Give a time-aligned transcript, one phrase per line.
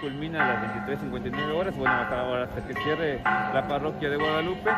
[0.00, 4.70] culmina a las 23.59 horas, bueno, hasta, ahora, hasta que cierre la parroquia de Guadalupe.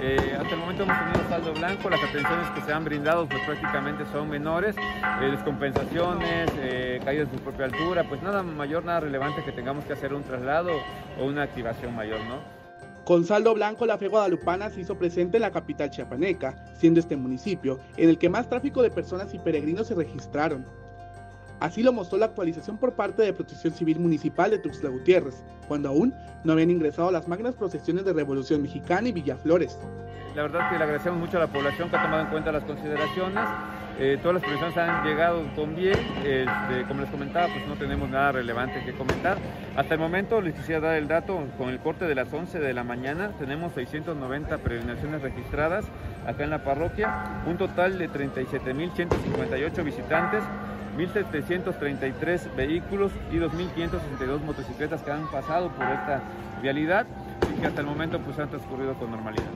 [0.00, 3.42] Eh, hasta el momento hemos tenido saldo blanco, las atenciones que se han brindado pues
[3.44, 9.00] prácticamente son menores, eh, descompensaciones, eh, caídas de su propia altura, pues nada mayor, nada
[9.00, 10.72] relevante que tengamos que hacer un traslado
[11.18, 12.60] o una activación mayor, ¿no?
[13.04, 17.16] Con saldo blanco, la fe guadalupana se hizo presente en la capital chiapaneca, siendo este
[17.16, 20.64] municipio en el que más tráfico de personas y peregrinos se registraron.
[21.60, 25.90] Así lo mostró la actualización por parte de Protección Civil Municipal de Tuxtla Gutiérrez, cuando
[25.90, 29.78] aún no habían ingresado las magnas procesiones de Revolución Mexicana y Villaflores.
[30.34, 32.64] La verdad que le agradecemos mucho a la población que ha tomado en cuenta las
[32.64, 33.48] consideraciones
[34.02, 38.08] eh, todas las personas han llegado con bien, este, como les comentaba, pues no tenemos
[38.08, 39.36] nada relevante que comentar.
[39.76, 42.72] Hasta el momento les quisiera dar el dato, con el corte de las 11 de
[42.72, 45.84] la mañana tenemos 690 peregrinaciones registradas
[46.26, 50.44] acá en la parroquia, un total de 37.158 visitantes,
[50.96, 56.22] 1.733 vehículos y 2.562 motocicletas que han pasado por esta
[56.62, 57.06] vialidad
[57.54, 59.50] y que hasta el momento pues han transcurrido con normalidad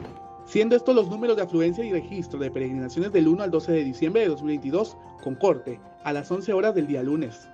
[0.46, 3.84] siendo estos los números de afluencia y registro de peregrinaciones del 1 al 12 de
[3.84, 7.48] diciembre de 2022, con corte a las 11 horas del día lunes.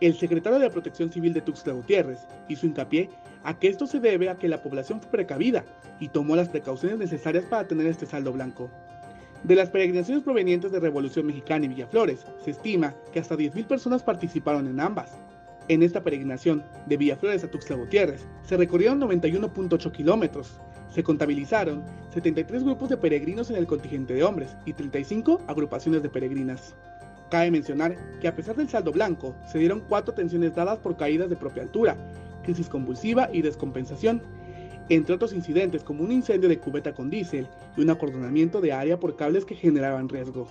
[0.00, 3.08] El secretario de Protección Civil de Tuxtla Gutiérrez hizo hincapié
[3.44, 5.64] a que esto se debe a que la población fue precavida
[6.00, 8.68] y tomó las precauciones necesarias para tener este saldo blanco.
[9.44, 14.04] De las peregrinaciones provenientes de Revolución Mexicana y Villaflores, se estima que hasta 10.000 personas
[14.04, 15.18] participaron en ambas.
[15.66, 21.82] En esta peregrinación de Villaflores a Tuxtla Gutiérrez se recorrieron 91.8 kilómetros, se contabilizaron
[22.14, 26.76] 73 grupos de peregrinos en el contingente de hombres y 35 agrupaciones de peregrinas.
[27.28, 31.28] Cabe mencionar que a pesar del saldo blanco, se dieron cuatro tensiones dadas por caídas
[31.30, 31.96] de propia altura,
[32.44, 34.22] crisis convulsiva y descompensación,
[34.88, 38.98] entre otros incidentes como un incendio de cubeta con diésel y un acordonamiento de área
[38.98, 40.46] por cables que generaban riesgo.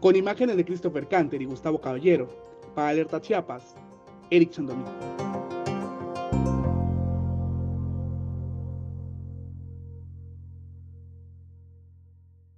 [0.00, 2.28] Con imágenes de Christopher Canter y Gustavo Caballero,
[2.74, 3.74] para Alerta Chiapas,
[4.30, 5.27] Eric Chandoni.